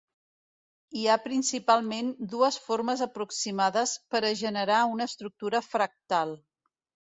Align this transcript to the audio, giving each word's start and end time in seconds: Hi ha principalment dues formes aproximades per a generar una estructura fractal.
Hi 0.99 1.03
ha 1.07 1.17
principalment 1.25 2.09
dues 2.33 2.57
formes 2.69 3.05
aproximades 3.09 3.95
per 4.15 4.25
a 4.25 4.35
generar 4.43 4.83
una 4.97 5.11
estructura 5.15 5.65
fractal. 5.71 6.39